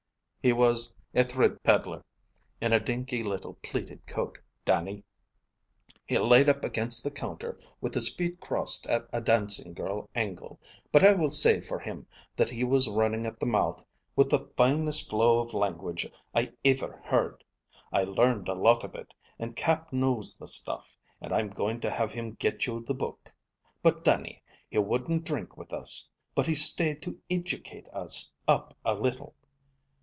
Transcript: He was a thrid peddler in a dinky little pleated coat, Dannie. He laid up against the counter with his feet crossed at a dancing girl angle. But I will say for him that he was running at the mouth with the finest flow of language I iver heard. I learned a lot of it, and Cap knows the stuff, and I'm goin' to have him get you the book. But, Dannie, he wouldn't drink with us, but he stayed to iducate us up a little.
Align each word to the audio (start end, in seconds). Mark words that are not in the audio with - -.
He 0.43 0.53
was 0.53 0.95
a 1.13 1.23
thrid 1.23 1.61
peddler 1.61 2.03
in 2.59 2.73
a 2.73 2.79
dinky 2.79 3.21
little 3.21 3.59
pleated 3.61 4.07
coat, 4.07 4.39
Dannie. 4.65 5.03
He 6.07 6.17
laid 6.17 6.49
up 6.49 6.63
against 6.63 7.03
the 7.03 7.11
counter 7.11 7.59
with 7.79 7.93
his 7.93 8.11
feet 8.11 8.39
crossed 8.39 8.87
at 8.87 9.07
a 9.13 9.21
dancing 9.21 9.75
girl 9.75 10.09
angle. 10.15 10.59
But 10.91 11.03
I 11.03 11.13
will 11.13 11.29
say 11.29 11.61
for 11.61 11.77
him 11.77 12.07
that 12.37 12.49
he 12.49 12.63
was 12.63 12.89
running 12.89 13.27
at 13.27 13.39
the 13.39 13.45
mouth 13.45 13.85
with 14.15 14.31
the 14.31 14.47
finest 14.57 15.11
flow 15.11 15.37
of 15.37 15.53
language 15.53 16.09
I 16.33 16.53
iver 16.65 16.99
heard. 17.05 17.43
I 17.93 18.03
learned 18.03 18.47
a 18.47 18.55
lot 18.55 18.83
of 18.83 18.95
it, 18.95 19.13
and 19.37 19.55
Cap 19.55 19.93
knows 19.93 20.39
the 20.39 20.47
stuff, 20.47 20.97
and 21.21 21.31
I'm 21.31 21.51
goin' 21.51 21.79
to 21.81 21.91
have 21.91 22.13
him 22.13 22.31
get 22.31 22.65
you 22.65 22.79
the 22.79 22.95
book. 22.95 23.29
But, 23.83 24.03
Dannie, 24.03 24.41
he 24.71 24.79
wouldn't 24.79 25.23
drink 25.23 25.55
with 25.55 25.71
us, 25.71 26.09
but 26.33 26.47
he 26.47 26.55
stayed 26.55 27.03
to 27.03 27.21
iducate 27.29 27.87
us 27.89 28.31
up 28.47 28.75
a 28.83 28.95
little. 28.95 29.35